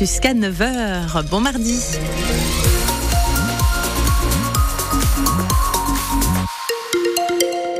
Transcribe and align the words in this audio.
jusqu'à 0.00 0.32
9h. 0.32 1.28
Bon 1.28 1.40
mardi. 1.40 1.78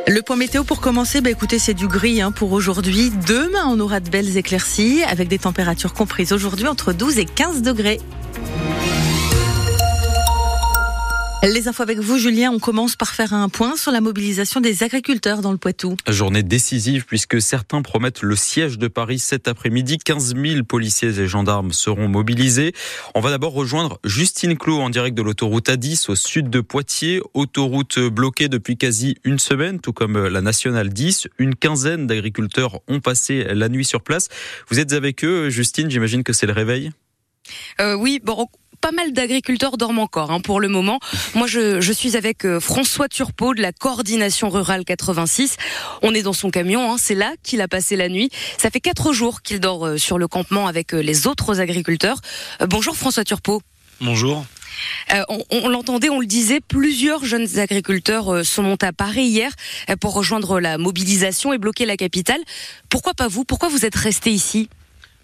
Le 0.07 0.21
point 0.21 0.37
météo 0.37 0.63
pour 0.63 0.83
commencer, 0.83 1.23
bah 1.23 1.31
écoutez, 1.31 1.59
c'est 1.59 1.73
du 1.73 1.89
gris 1.89 2.21
hein, 2.21 2.31
pour 2.31 2.53
aujourd'hui. 2.53 3.11
Demain, 3.27 3.65
on 3.69 3.81
aura 3.81 4.01
de 4.01 4.11
belles 4.11 4.37
éclaircies 4.37 5.03
avec 5.05 5.29
des 5.29 5.39
températures 5.39 5.95
comprises 5.95 6.35
aujourd'hui 6.35 6.67
entre 6.67 6.93
12 6.93 7.19
et 7.21 7.25
15 7.25 7.63
degrés. 7.63 8.01
Les 11.43 11.69
infos 11.69 11.83
avec 11.83 11.99
vous, 11.99 12.19
Julien. 12.19 12.51
On 12.53 12.59
commence 12.59 12.97
par 12.97 13.15
faire 13.15 13.33
un 13.33 13.49
point 13.49 13.75
sur 13.75 13.93
la 13.93 14.03
mobilisation 14.03 14.61
des 14.61 14.83
agriculteurs 14.83 15.41
dans 15.41 15.53
le 15.53 15.57
Poitou. 15.57 15.97
Journée 16.07 16.43
décisive 16.43 17.07
puisque 17.07 17.41
certains 17.41 17.81
promettent 17.81 18.21
le 18.21 18.37
siège 18.37 18.77
de 18.77 18.89
Paris 18.89 19.19
cet 19.19 19.49
après-midi. 19.49 19.97
15 19.97 20.35
000 20.37 20.65
policiers 20.65 21.19
et 21.19 21.27
gendarmes 21.27 21.73
seront 21.73 22.09
mobilisés. 22.09 22.75
On 23.15 23.21
va 23.21 23.31
d'abord 23.31 23.55
rejoindre 23.55 23.99
Justine 24.05 24.55
Clot 24.55 24.81
en 24.81 24.91
direct 24.91 25.17
de 25.17 25.23
l'autoroute 25.23 25.71
A10 25.71 26.11
au 26.11 26.15
sud 26.15 26.51
de 26.51 26.61
Poitiers. 26.61 27.23
Autoroute 27.33 27.99
bloquée 27.99 28.51
depuis 28.51 28.77
quasi 28.77 29.17
une 29.25 29.39
semaine, 29.39 29.81
tout 29.81 29.95
comme 29.95 30.27
la 30.27 30.43
nationale 30.43 30.91
10. 30.91 31.29
Une 31.39 31.55
quinzaine 31.55 32.07
d'agriculteurs 32.07 32.81
ont 32.87 33.01
passé 33.01 33.45
la 33.45 33.71
nuit 33.71 33.87
sur 33.87 34.03
place. 34.03 34.29
Vous 34.69 34.79
êtes 34.79 34.93
avec 34.93 35.25
eux, 35.25 35.49
Justine. 35.49 35.91
J'imagine 35.91 36.23
que 36.23 36.35
c'est 36.35 36.47
le 36.47 36.53
réveil. 36.53 36.91
Euh, 37.81 37.95
oui, 37.95 38.21
bon, 38.23 38.47
pas 38.81 38.93
mal 38.93 39.13
d'agriculteurs 39.13 39.77
dorment 39.77 40.01
encore 40.01 40.31
hein, 40.31 40.41
pour 40.41 40.61
le 40.61 40.69
moment. 40.69 40.99
Moi, 41.35 41.47
je, 41.47 41.81
je 41.81 41.93
suis 41.93 42.17
avec 42.17 42.45
euh, 42.45 42.61
François 42.61 43.09
Turpot 43.09 43.55
de 43.55 43.61
la 43.61 43.73
coordination 43.73 44.49
rurale 44.49 44.85
86. 44.85 45.57
On 46.03 46.15
est 46.15 46.23
dans 46.23 46.33
son 46.33 46.51
camion, 46.51 46.93
hein, 46.93 46.97
c'est 46.99 47.15
là 47.15 47.33
qu'il 47.43 47.61
a 47.61 47.69
passé 47.69 47.97
la 47.97 48.09
nuit. 48.09 48.31
Ça 48.59 48.71
fait 48.71 48.81
quatre 48.81 49.13
jours 49.13 49.43
qu'il 49.43 49.61
dort 49.61 49.87
euh, 49.87 49.99
sur 49.99 50.19
le 50.19 50.29
campement 50.29 50.67
avec 50.67 50.95
euh, 50.95 51.01
les 51.01 51.27
autres 51.27 51.61
agriculteurs. 51.61 52.21
bonjour 52.69 52.97
François 52.97 53.25
Turpot. 53.25 53.63
Bonjour. 54.01 54.47
Euh, 55.13 55.23
on, 55.29 55.45
on 55.51 55.69
l'entendait, 55.69 56.09
on 56.09 56.21
le 56.21 56.27
disait, 56.27 56.61
plusieurs 56.61 57.25
jeunes 57.25 57.59
agriculteurs 57.59 58.47
sont 58.47 58.63
montés 58.63 58.87
à 58.87 58.93
Paris 58.95 59.25
hier 59.25 59.53
pour 60.01 60.15
rejoindre 60.15 60.59
la 60.59 60.79
mobilisation 60.79 61.53
et 61.53 61.59
bloquer 61.59 61.85
la 61.85 61.99
capitale. 61.99 62.41
Pourquoi 62.89 63.13
pas 63.13 63.29
vous? 63.29 63.45
Pourquoi 63.45 63.69
vous 63.69 63.85
êtes 63.85 63.97
resté 63.97 64.31
ici? 64.31 64.71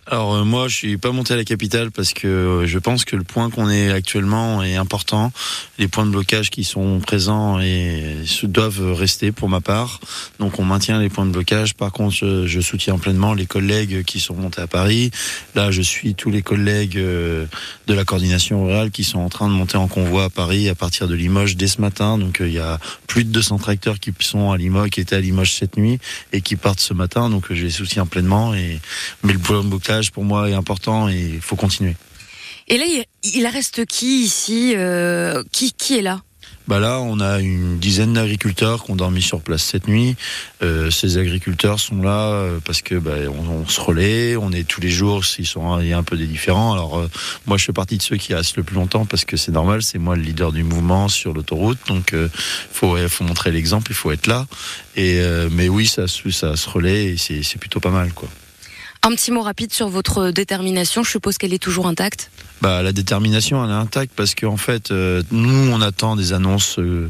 Alors 0.08 0.36
euh, 0.36 0.44
moi, 0.44 0.68
je 0.68 0.76
suis 0.76 0.96
pas 0.98 1.10
monté 1.10 1.34
à 1.34 1.36
la 1.36 1.42
capitale 1.42 1.90
parce 1.90 2.12
que 2.12 2.28
euh, 2.28 2.66
je 2.66 2.78
pense 2.78 3.04
que 3.04 3.16
le 3.16 3.24
point 3.24 3.50
qu'on 3.50 3.68
est 3.68 3.90
actuellement 3.90 4.62
est 4.62 4.76
important. 4.76 5.32
Les 5.78 5.88
points 5.88 6.06
de 6.06 6.12
blocage 6.12 6.50
qui 6.50 6.62
sont 6.62 7.00
présents 7.00 7.60
et 7.60 8.22
doivent 8.44 8.92
rester 8.92 9.32
pour 9.32 9.48
ma 9.48 9.60
part. 9.60 9.98
Donc 10.38 10.60
on 10.60 10.64
maintient 10.64 11.00
les 11.00 11.08
points 11.08 11.26
de 11.26 11.32
blocage. 11.32 11.74
Par 11.74 11.90
contre, 11.90 12.14
je, 12.14 12.60
soutiens 12.60 12.98
pleinement 12.98 13.34
les 13.34 13.46
collègues 13.46 14.04
qui 14.04 14.20
sont 14.20 14.34
montés 14.34 14.60
à 14.60 14.68
Paris. 14.68 15.10
Là, 15.56 15.72
je 15.72 15.82
suis 15.82 16.14
tous 16.14 16.30
les 16.30 16.42
collègues 16.42 16.98
euh, 16.98 17.46
de 17.88 17.94
la 17.94 18.04
coordination 18.04 18.64
rurale 18.64 18.92
qui 18.92 19.02
sont 19.02 19.18
en 19.18 19.28
train 19.28 19.48
de 19.48 19.54
monter 19.54 19.76
en 19.76 19.88
convoi 19.88 20.24
à 20.24 20.30
Paris 20.30 20.68
à 20.68 20.76
partir 20.76 21.08
de 21.08 21.14
Limoges 21.14 21.56
dès 21.56 21.66
ce 21.66 21.80
matin. 21.80 22.16
Donc 22.16 22.38
il 22.40 22.52
y 22.52 22.60
a 22.60 22.78
plus 23.08 23.24
de 23.24 23.30
200 23.30 23.58
tracteurs 23.58 23.98
qui 23.98 24.12
sont 24.20 24.52
à 24.52 24.56
Limoges, 24.56 24.90
qui 24.90 25.00
étaient 25.00 25.16
à 25.16 25.20
Limoges 25.20 25.52
cette 25.52 25.76
nuit 25.76 25.98
et 26.32 26.42
qui 26.42 26.54
partent 26.54 26.80
ce 26.80 26.94
matin. 26.94 27.28
Donc 27.28 27.46
je 27.50 27.64
les 27.64 27.70
soutiens 27.70 28.06
pleinement. 28.06 28.54
Et 28.54 28.80
mais 29.24 29.32
le 29.32 29.40
point 29.40 29.64
de 29.64 29.68
blocage 29.68 29.95
pour 30.12 30.24
moi 30.24 30.50
est 30.50 30.54
important 30.54 31.08
et 31.08 31.32
il 31.34 31.40
faut 31.40 31.56
continuer. 31.56 31.96
Et 32.68 32.78
là, 32.78 32.84
il 33.22 33.46
reste 33.46 33.86
qui 33.86 34.22
ici 34.22 34.74
euh, 34.76 35.42
qui, 35.52 35.72
qui 35.72 35.98
est 35.98 36.02
là? 36.02 36.20
Bah 36.68 36.80
là, 36.80 36.98
on 37.00 37.20
a 37.20 37.38
une 37.38 37.78
dizaine 37.78 38.14
d'agriculteurs 38.14 38.82
qui 38.82 38.90
ont 38.90 38.96
dormi 38.96 39.22
sur 39.22 39.40
place 39.40 39.62
cette 39.62 39.86
nuit. 39.86 40.16
Euh, 40.62 40.90
ces 40.90 41.16
agriculteurs 41.16 41.78
sont 41.78 42.02
là 42.02 42.30
euh, 42.30 42.58
parce 42.64 42.82
que 42.82 42.96
bah, 42.96 43.12
on, 43.28 43.68
se 43.68 43.80
relaie, 43.80 44.36
on 44.36 44.50
est 44.50 44.66
tous 44.66 44.80
les 44.80 44.88
jours. 44.88 45.24
S'ils 45.24 45.46
sont, 45.46 45.78
il 45.78 45.86
y 45.86 45.92
a 45.92 45.98
un 45.98 46.02
peu 46.02 46.16
des 46.16 46.26
différents. 46.26 46.72
Alors 46.72 46.98
euh, 46.98 47.08
moi, 47.46 47.56
je 47.56 47.64
fais 47.64 47.72
partie 47.72 47.98
de 47.98 48.02
ceux 48.02 48.16
qui 48.16 48.34
restent 48.34 48.56
le 48.56 48.64
plus 48.64 48.74
longtemps 48.74 49.06
parce 49.06 49.24
que 49.24 49.36
c'est 49.36 49.52
normal. 49.52 49.84
C'est 49.84 49.98
moi 49.98 50.16
le 50.16 50.22
leader 50.22 50.50
du 50.50 50.64
mouvement 50.64 51.08
sur 51.08 51.32
l'autoroute, 51.32 51.78
donc 51.86 52.12
euh, 52.14 52.28
faut 52.72 52.96
faut 53.08 53.24
montrer 53.24 53.52
l'exemple, 53.52 53.92
il 53.92 53.94
faut 53.94 54.10
être 54.10 54.26
là. 54.26 54.46
Et 54.96 55.20
mais 55.50 55.68
oui, 55.68 55.86
ça, 55.86 56.06
ça 56.08 56.56
se 56.56 56.68
relaie 56.68 57.14
et 57.14 57.16
c'est 57.16 57.58
plutôt 57.58 57.80
pas 57.80 57.90
mal, 57.90 58.12
quoi. 58.12 58.28
Un 59.06 59.14
petit 59.14 59.30
mot 59.30 59.42
rapide 59.42 59.72
sur 59.72 59.86
votre 59.88 60.32
détermination. 60.32 61.04
Je 61.04 61.10
suppose 61.10 61.38
qu'elle 61.38 61.54
est 61.54 61.62
toujours 61.62 61.86
intacte. 61.86 62.28
Bah, 62.60 62.82
la 62.82 62.90
détermination, 62.90 63.64
elle 63.64 63.70
est 63.70 63.74
intacte 63.74 64.12
parce 64.16 64.34
qu'en 64.34 64.56
fait, 64.56 64.90
euh, 64.90 65.22
nous, 65.30 65.70
on 65.72 65.80
attend 65.80 66.16
des 66.16 66.32
annonces. 66.32 66.80
Euh, 66.80 67.08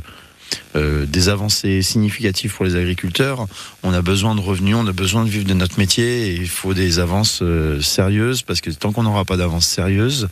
euh, 0.74 1.06
des 1.06 1.28
avancées 1.28 1.82
significatives 1.82 2.54
pour 2.54 2.64
les 2.64 2.76
agriculteurs. 2.76 3.46
On 3.82 3.92
a 3.92 4.02
besoin 4.02 4.34
de 4.34 4.40
revenus, 4.40 4.76
on 4.76 4.86
a 4.86 4.92
besoin 4.92 5.24
de 5.24 5.30
vivre 5.30 5.46
de 5.46 5.54
notre 5.54 5.78
métier 5.78 6.28
et 6.28 6.34
il 6.34 6.48
faut 6.48 6.74
des 6.74 6.98
avances 6.98 7.42
sérieuses 7.80 8.42
parce 8.42 8.60
que 8.60 8.70
tant 8.70 8.92
qu'on 8.92 9.02
n'aura 9.02 9.24
pas 9.24 9.36
d'avances 9.36 9.66
sérieuses, 9.66 10.28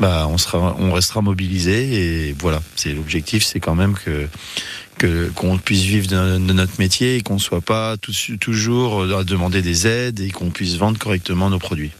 bah 0.00 0.28
on 0.28 0.92
restera 0.92 1.20
mobilisé 1.22 2.28
et 2.28 2.36
voilà. 2.38 2.62
C'est 2.76 2.92
l'objectif, 2.92 3.44
c'est 3.44 3.60
quand 3.60 3.74
même 3.74 3.94
que 3.94 4.28
qu'on 5.34 5.58
puisse 5.58 5.82
vivre 5.82 6.06
de, 6.06 6.38
notre 6.38 6.78
métier 6.78 7.16
et 7.16 7.22
qu'on 7.22 7.34
ne 7.34 7.40
soit 7.40 7.60
pas 7.60 7.96
toujours 8.40 9.02
à 9.02 9.24
demander 9.24 9.62
des 9.62 9.86
aides 9.86 10.20
et 10.20 10.30
qu'on 10.30 10.50
puisse 10.50 10.76
vendre 10.76 10.98
correctement 10.98 11.50
nos 11.50 11.58
produits. 11.58 11.90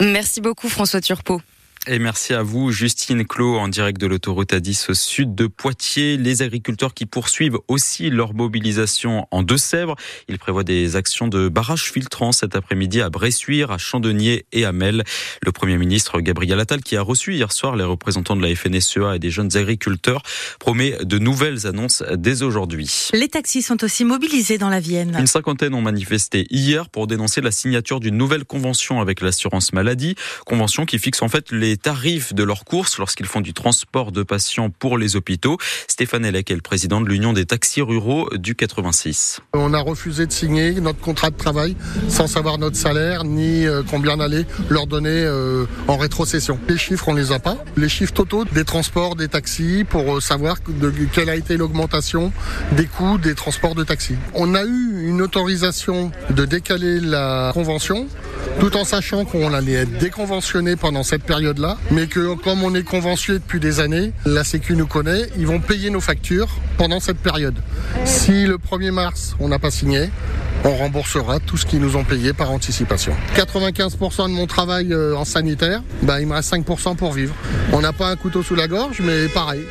Merci 0.00 0.40
beaucoup 0.40 0.68
François 0.68 1.00
Turpot. 1.00 1.40
Et 1.86 1.98
merci 1.98 2.34
à 2.34 2.42
vous, 2.42 2.70
Justine 2.70 3.24
Clos, 3.24 3.56
en 3.56 3.66
direct 3.66 3.98
de 3.98 4.06
l'autoroute 4.06 4.52
A10 4.52 4.90
au 4.90 4.94
sud 4.94 5.34
de 5.34 5.46
Poitiers. 5.46 6.18
Les 6.18 6.42
agriculteurs 6.42 6.92
qui 6.92 7.06
poursuivent 7.06 7.56
aussi 7.68 8.10
leur 8.10 8.34
mobilisation 8.34 9.26
en 9.30 9.42
Deux-Sèvres. 9.42 9.96
Ils 10.28 10.38
prévoient 10.38 10.62
des 10.62 10.96
actions 10.96 11.26
de 11.26 11.48
barrage 11.48 11.90
filtrant 11.90 12.32
cet 12.32 12.54
après-midi 12.54 13.00
à 13.00 13.08
Bressuire, 13.08 13.70
à 13.70 13.78
Chandonnier 13.78 14.44
et 14.52 14.66
à 14.66 14.72
Mel. 14.72 15.04
Le 15.40 15.52
Premier 15.52 15.78
ministre 15.78 16.20
Gabriel 16.20 16.60
Attal, 16.60 16.82
qui 16.82 16.98
a 16.98 17.02
reçu 17.02 17.32
hier 17.32 17.50
soir 17.50 17.76
les 17.76 17.84
représentants 17.84 18.36
de 18.36 18.46
la 18.46 18.54
FNSEA 18.54 19.16
et 19.16 19.18
des 19.18 19.30
jeunes 19.30 19.56
agriculteurs, 19.56 20.20
promet 20.58 20.98
de 21.02 21.18
nouvelles 21.18 21.66
annonces 21.66 22.02
dès 22.14 22.42
aujourd'hui. 22.42 23.08
Les 23.14 23.28
taxis 23.28 23.62
sont 23.62 23.82
aussi 23.82 24.04
mobilisés 24.04 24.58
dans 24.58 24.68
la 24.68 24.80
Vienne. 24.80 25.16
Une 25.18 25.26
cinquantaine 25.26 25.72
ont 25.72 25.80
manifesté 25.80 26.46
hier 26.50 26.90
pour 26.90 27.06
dénoncer 27.06 27.40
la 27.40 27.50
signature 27.50 28.00
d'une 28.00 28.18
nouvelle 28.18 28.44
convention 28.44 29.00
avec 29.00 29.22
l'assurance 29.22 29.72
maladie. 29.72 30.14
Convention 30.44 30.84
qui 30.84 30.98
fixe 30.98 31.22
en 31.22 31.28
fait 31.30 31.50
les 31.52 31.69
les 31.70 31.76
tarifs 31.76 32.34
de 32.34 32.42
leurs 32.42 32.64
courses 32.64 32.98
lorsqu'ils 32.98 33.26
font 33.26 33.40
du 33.40 33.54
transport 33.54 34.10
de 34.10 34.24
patients 34.24 34.70
pour 34.70 34.98
les 34.98 35.14
hôpitaux. 35.14 35.56
Stéphane 35.86 36.24
Elec 36.24 36.50
est 36.50 36.56
le 36.56 36.60
président 36.62 37.00
de 37.00 37.08
l'Union 37.08 37.32
des 37.32 37.46
taxis 37.46 37.80
ruraux 37.80 38.28
du 38.36 38.56
86. 38.56 39.40
On 39.52 39.72
a 39.72 39.78
refusé 39.78 40.26
de 40.26 40.32
signer 40.32 40.72
notre 40.80 40.98
contrat 40.98 41.30
de 41.30 41.36
travail 41.36 41.76
sans 42.08 42.26
savoir 42.26 42.58
notre 42.58 42.74
salaire 42.74 43.22
ni 43.22 43.68
euh, 43.68 43.84
combien 43.88 44.18
allait 44.18 44.46
leur 44.68 44.88
donner 44.88 45.10
euh, 45.10 45.64
en 45.86 45.96
rétrocession. 45.96 46.58
Les 46.68 46.76
chiffres, 46.76 47.06
on 47.06 47.14
les 47.14 47.30
a 47.30 47.38
pas. 47.38 47.56
Les 47.76 47.88
chiffres 47.88 48.14
totaux 48.14 48.44
des 48.46 48.64
transports 48.64 49.14
des 49.14 49.28
taxis 49.28 49.84
pour 49.88 50.16
euh, 50.16 50.20
savoir 50.20 50.56
quelle 51.12 51.30
a 51.30 51.36
été 51.36 51.56
l'augmentation 51.56 52.32
des 52.72 52.86
coûts 52.86 53.18
des 53.18 53.36
transports 53.36 53.76
de 53.76 53.84
taxis. 53.84 54.16
On 54.34 54.56
a 54.56 54.64
eu 54.64 55.08
une 55.08 55.22
autorisation 55.22 56.10
de 56.30 56.44
décaler 56.44 56.98
la 56.98 57.52
convention 57.54 58.08
tout 58.58 58.76
en 58.76 58.84
sachant 58.84 59.24
qu'on 59.24 59.52
allait 59.54 59.72
être 59.72 59.98
déconventionné 59.98 60.76
pendant 60.76 61.02
cette 61.02 61.22
période-là, 61.22 61.78
mais 61.90 62.06
que 62.06 62.34
comme 62.34 62.62
on 62.62 62.74
est 62.74 62.82
conventionné 62.82 63.38
depuis 63.38 63.60
des 63.60 63.80
années, 63.80 64.12
la 64.26 64.44
Sécu 64.44 64.76
nous 64.76 64.86
connaît, 64.86 65.28
ils 65.36 65.46
vont 65.46 65.60
payer 65.60 65.90
nos 65.90 66.00
factures 66.00 66.48
pendant 66.76 67.00
cette 67.00 67.18
période. 67.18 67.56
Si 68.04 68.46
le 68.46 68.58
1er 68.58 68.90
mars, 68.90 69.36
on 69.40 69.48
n'a 69.48 69.58
pas 69.58 69.70
signé, 69.70 70.10
on 70.64 70.74
remboursera 70.76 71.40
tout 71.40 71.56
ce 71.56 71.64
qu'ils 71.64 71.80
nous 71.80 71.96
ont 71.96 72.04
payé 72.04 72.32
par 72.32 72.50
anticipation. 72.50 73.14
95% 73.34 74.28
de 74.28 74.34
mon 74.34 74.46
travail 74.46 74.92
euh, 74.92 75.16
en 75.16 75.24
sanitaire, 75.24 75.82
bah, 76.02 76.20
il 76.20 76.26
me 76.26 76.34
reste 76.34 76.52
5% 76.52 76.96
pour 76.96 77.12
vivre. 77.12 77.34
On 77.72 77.80
n'a 77.80 77.92
pas 77.92 78.08
un 78.08 78.16
couteau 78.16 78.42
sous 78.42 78.54
la 78.54 78.68
gorge, 78.68 79.00
mais 79.02 79.28
pareil. 79.28 79.62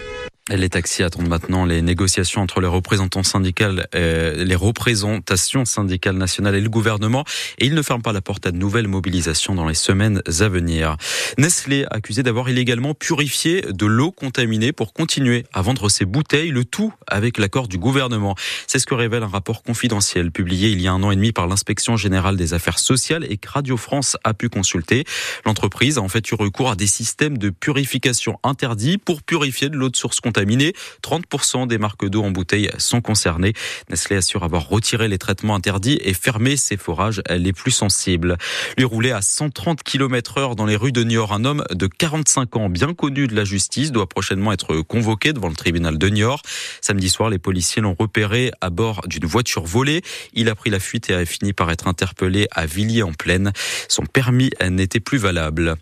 Les 0.49 0.69
taxis 0.69 1.03
attendent 1.03 1.27
maintenant 1.27 1.63
les 1.63 1.83
négociations 1.83 2.41
entre 2.41 2.59
les 2.59 2.67
représentants 2.67 3.21
syndicales, 3.21 3.87
les 3.93 4.55
représentations 4.55 5.63
syndicales 5.63 6.17
nationales 6.17 6.55
et 6.55 6.61
le 6.61 6.69
gouvernement, 6.69 7.23
et 7.59 7.67
ils 7.67 7.75
ne 7.75 7.81
ferment 7.83 8.01
pas 8.01 8.13
la 8.13 8.21
porte 8.21 8.47
à 8.47 8.51
de 8.51 8.57
nouvelles 8.57 8.87
mobilisations 8.87 9.53
dans 9.53 9.67
les 9.67 9.75
semaines 9.75 10.23
à 10.25 10.49
venir. 10.49 10.97
Nestlé 11.37 11.85
accusé 11.91 12.23
d'avoir 12.23 12.49
illégalement 12.49 12.96
purifié 12.96 13.61
de 13.61 13.85
l'eau 13.85 14.11
contaminée 14.11 14.72
pour 14.72 14.93
continuer 14.93 15.46
à 15.53 15.61
vendre 15.61 15.87
ses 15.87 16.05
bouteilles, 16.05 16.49
le 16.49 16.66
tout 16.66 16.91
avec 17.05 17.37
l'accord 17.37 17.67
du 17.67 17.78
gouvernement. 17.78 18.34
C'est 18.66 18.79
ce 18.79 18.87
que 18.87 18.95
révèle 18.95 19.22
un 19.22 19.28
rapport 19.28 19.61
confidentiel 19.61 20.31
publié 20.31 20.69
il 20.69 20.81
y 20.81 20.87
a 20.87 20.91
un 20.91 21.03
an 21.03 21.11
et 21.11 21.16
demi 21.16 21.31
par 21.31 21.45
l'inspection 21.45 21.95
générale 21.95 22.37
des 22.37 22.55
affaires 22.55 22.79
sociales 22.79 23.25
et 23.29 23.37
que 23.37 23.49
Radio 23.49 23.78
France 23.78 24.17
a 24.23 24.34
pu 24.34 24.49
consulter. 24.49 25.05
L'entreprise 25.45 25.99
a 25.99 26.02
en 26.02 26.09
fait 26.09 26.28
eu 26.31 26.34
recours 26.34 26.72
à 26.72 26.75
des 26.75 26.87
systèmes 26.87 27.37
de 27.37 27.52
purification 27.52 28.40
interdits 28.43 28.97
pour 28.97 29.22
purifier 29.22 29.69
de 29.69 29.75
l'eau 29.75 29.90
de 29.90 29.95
source 29.95 30.19
contaminée 30.19 30.39
contaminés. 30.40 30.74
30% 31.03 31.68
des 31.68 31.78
marques 31.78 32.08
d'eau 32.08 32.24
en 32.24 32.32
bouteille 32.32 32.70
sont 32.78 33.02
concernées. 33.02 33.53
Nestlé 33.90 34.16
assure 34.16 34.44
avoir 34.44 34.70
retiré 34.70 35.08
les 35.08 35.18
traitements 35.18 35.56
interdits 35.56 36.00
et 36.02 36.14
fermé 36.14 36.56
ses 36.56 36.78
forages 36.78 37.22
les 37.30 37.52
plus 37.52 37.72
sensibles. 37.72 38.38
Lui 38.78 38.86
rouler 38.86 39.12
à 39.12 39.22
130 39.22 39.84
km 39.84 40.38
heure 40.38 40.56
dans 40.56 40.66
les 40.66 40.78
rues 40.78 40.91
de 40.91 41.03
Niort, 41.03 41.34
un 41.34 41.44
homme 41.44 41.64
de 41.72 41.88
45 41.88 42.56
ans 42.56 42.70
bien 42.70 42.94
connu 42.94 43.28
de 43.28 43.36
la 43.36 43.44
justice 43.44 43.91
doit 43.91 44.08
prochainement 44.08 44.53
être 44.53 44.82
convoqué 44.82 45.34
devant 45.34 45.50
le 45.50 45.56
tribunal 45.56 45.97
de 45.97 46.08
Niort. 46.08 46.41
Samedi 46.82 47.09
soir, 47.09 47.30
les 47.30 47.40
policiers 47.40 47.82
l'ont 47.82 47.96
repéré 47.97 48.52
à 48.62 48.70
bord 48.70 49.02
d'une 49.08 49.26
voiture 49.26 49.66
volée. 49.66 50.02
Il 50.34 50.47
a 50.47 50.56
pris 50.56 50.70
la 50.70 50.80
fuite 50.80 51.09
et 51.09 51.14
a 51.14 51.26
fini 51.26 51.52
par 51.52 51.70
être 51.70 51.88
interpellé 51.88 52.47
à 52.52 52.66
Villiers-en-Plaine. 52.66 53.52
Son 53.90 54.06
permis 54.06 54.52
n'était 54.70 55.02
plus 55.02 55.18
valable. 55.18 55.76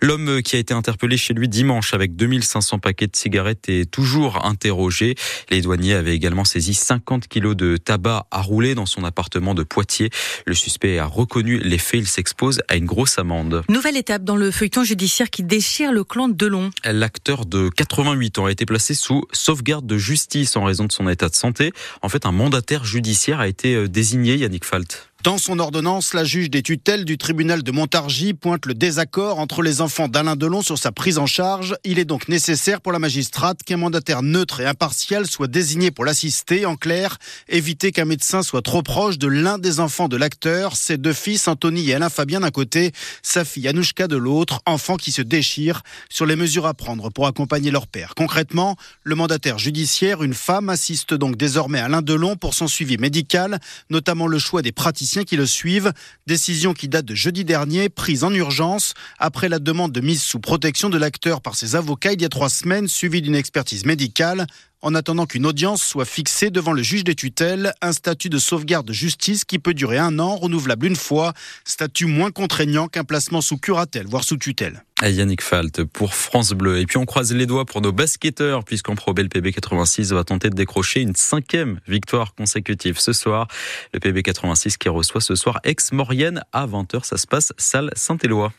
L'homme 0.00 0.40
qui 0.42 0.56
a 0.56 0.58
été 0.58 0.72
interpellé 0.72 1.16
chez 1.16 1.34
lui 1.34 1.48
dimanche 1.48 1.92
avec 1.92 2.16
2500 2.16 2.78
paquets 2.78 3.06
de 3.06 3.16
cigarettes 3.16 3.68
est 3.68 3.90
toujours 3.98 4.46
interrogé. 4.46 5.16
Les 5.50 5.60
douaniers 5.60 5.94
avaient 5.94 6.14
également 6.14 6.44
saisi 6.44 6.72
50 6.72 7.26
kilos 7.26 7.56
de 7.56 7.76
tabac 7.76 8.26
à 8.30 8.40
rouler 8.40 8.76
dans 8.76 8.86
son 8.86 9.02
appartement 9.02 9.56
de 9.56 9.64
Poitiers. 9.64 10.10
Le 10.46 10.54
suspect 10.54 11.00
a 11.00 11.06
reconnu 11.06 11.58
les 11.58 11.78
faits. 11.78 12.02
Il 12.02 12.06
s'expose 12.06 12.60
à 12.68 12.76
une 12.76 12.86
grosse 12.86 13.18
amende. 13.18 13.64
Nouvelle 13.68 13.96
étape 13.96 14.22
dans 14.22 14.36
le 14.36 14.52
feuilleton 14.52 14.84
judiciaire 14.84 15.30
qui 15.30 15.42
déchire 15.42 15.90
le 15.90 16.04
clan 16.04 16.28
de 16.28 16.34
Delon. 16.34 16.70
L'acteur 16.84 17.44
de 17.44 17.70
88 17.70 18.38
ans 18.38 18.44
a 18.44 18.52
été 18.52 18.66
placé 18.66 18.94
sous 18.94 19.24
sauvegarde 19.32 19.84
de 19.84 19.98
justice 19.98 20.56
en 20.56 20.62
raison 20.62 20.84
de 20.84 20.92
son 20.92 21.08
état 21.08 21.28
de 21.28 21.34
santé. 21.34 21.72
En 22.00 22.08
fait, 22.08 22.24
un 22.24 22.30
mandataire 22.30 22.84
judiciaire 22.84 23.40
a 23.40 23.48
été 23.48 23.74
euh, 23.74 23.88
désigné, 23.88 24.36
Yannick 24.36 24.64
Falt. 24.64 25.07
Dans 25.24 25.36
son 25.36 25.58
ordonnance, 25.58 26.14
la 26.14 26.22
juge 26.22 26.48
des 26.48 26.62
tutelles 26.62 27.04
du 27.04 27.18
tribunal 27.18 27.64
de 27.64 27.72
Montargis 27.72 28.34
pointe 28.34 28.66
le 28.66 28.74
désaccord 28.74 29.40
entre 29.40 29.62
les 29.62 29.80
enfants 29.80 30.06
d'Alain 30.06 30.36
Delon 30.36 30.62
sur 30.62 30.78
sa 30.78 30.92
prise 30.92 31.18
en 31.18 31.26
charge. 31.26 31.74
Il 31.82 31.98
est 31.98 32.04
donc 32.04 32.28
nécessaire 32.28 32.80
pour 32.80 32.92
la 32.92 33.00
magistrate 33.00 33.64
qu'un 33.64 33.78
mandataire 33.78 34.22
neutre 34.22 34.60
et 34.60 34.64
impartial 34.64 35.26
soit 35.26 35.48
désigné 35.48 35.90
pour 35.90 36.04
l'assister. 36.04 36.66
En 36.66 36.76
clair, 36.76 37.18
éviter 37.48 37.90
qu'un 37.90 38.04
médecin 38.04 38.44
soit 38.44 38.62
trop 38.62 38.82
proche 38.82 39.18
de 39.18 39.26
l'un 39.26 39.58
des 39.58 39.80
enfants 39.80 40.06
de 40.06 40.16
l'acteur, 40.16 40.76
ses 40.76 40.98
deux 40.98 41.12
fils, 41.12 41.48
Anthony 41.48 41.90
et 41.90 41.94
Alain 41.94 42.10
Fabien 42.10 42.38
d'un 42.38 42.52
côté, 42.52 42.92
sa 43.20 43.44
fille 43.44 43.66
Anouchka 43.66 44.06
de 44.06 44.16
l'autre, 44.16 44.62
enfants 44.66 44.96
qui 44.96 45.10
se 45.10 45.22
déchirent 45.22 45.82
sur 46.08 46.26
les 46.26 46.36
mesures 46.36 46.66
à 46.66 46.74
prendre 46.74 47.10
pour 47.10 47.26
accompagner 47.26 47.72
leur 47.72 47.88
père. 47.88 48.14
Concrètement, 48.14 48.76
le 49.02 49.16
mandataire 49.16 49.58
judiciaire, 49.58 50.22
une 50.22 50.34
femme, 50.34 50.68
assiste 50.68 51.12
donc 51.12 51.36
désormais 51.36 51.80
Alain 51.80 52.02
Delon 52.02 52.36
pour 52.36 52.54
son 52.54 52.68
suivi 52.68 52.98
médical, 52.98 53.58
notamment 53.90 54.28
le 54.28 54.38
choix 54.38 54.62
des 54.62 54.70
praticiens 54.70 55.07
qui 55.24 55.36
le 55.36 55.46
suivent. 55.46 55.92
Décision 56.26 56.74
qui 56.74 56.88
date 56.88 57.06
de 57.06 57.14
jeudi 57.14 57.44
dernier, 57.44 57.88
prise 57.88 58.24
en 58.24 58.32
urgence 58.32 58.94
après 59.18 59.48
la 59.48 59.58
demande 59.58 59.92
de 59.92 60.00
mise 60.00 60.22
sous 60.22 60.40
protection 60.40 60.90
de 60.90 60.98
l'acteur 60.98 61.40
par 61.40 61.54
ses 61.54 61.76
avocats 61.76 62.12
il 62.12 62.22
y 62.22 62.24
a 62.24 62.28
trois 62.28 62.50
semaines, 62.50 62.88
suivie 62.88 63.22
d'une 63.22 63.34
expertise 63.34 63.84
médicale 63.84 64.46
en 64.82 64.94
attendant 64.94 65.26
qu'une 65.26 65.46
audience 65.46 65.82
soit 65.82 66.04
fixée 66.04 66.50
devant 66.50 66.72
le 66.72 66.82
juge 66.82 67.04
des 67.04 67.14
tutelles, 67.14 67.72
un 67.82 67.92
statut 67.92 68.28
de 68.28 68.38
sauvegarde 68.38 68.86
de 68.86 68.92
justice 68.92 69.44
qui 69.44 69.58
peut 69.58 69.74
durer 69.74 69.98
un 69.98 70.18
an, 70.18 70.36
renouvelable 70.36 70.86
une 70.86 70.96
fois, 70.96 71.32
statut 71.64 72.06
moins 72.06 72.30
contraignant 72.30 72.88
qu'un 72.88 73.04
placement 73.04 73.40
sous 73.40 73.58
curatelle, 73.58 74.06
voire 74.06 74.24
sous 74.24 74.36
tutelle. 74.36 74.84
Yannick 75.02 75.42
Falt 75.42 75.84
pour 75.84 76.14
France 76.14 76.52
Bleu. 76.52 76.78
Et 76.78 76.86
puis 76.86 76.96
on 76.96 77.04
croise 77.06 77.32
les 77.32 77.46
doigts 77.46 77.64
pour 77.64 77.80
nos 77.80 77.92
basketteurs, 77.92 78.64
puisqu'en 78.64 78.94
Pro 78.94 79.12
le 79.16 79.28
PB 79.28 79.52
86 79.52 80.12
va 80.12 80.24
tenter 80.24 80.50
de 80.50 80.54
décrocher 80.54 81.00
une 81.00 81.14
cinquième 81.14 81.80
victoire 81.86 82.34
consécutive 82.34 82.98
ce 82.98 83.12
soir. 83.12 83.48
Le 83.92 84.00
PB 84.00 84.22
86 84.22 84.76
qui 84.76 84.88
reçoit 84.88 85.20
ce 85.20 85.34
soir 85.34 85.60
ex-Maurienne 85.64 86.42
à 86.52 86.66
20h. 86.66 87.04
Ça 87.04 87.16
se 87.16 87.26
passe 87.26 87.52
salle 87.56 87.90
Saint-Éloi. 87.94 88.52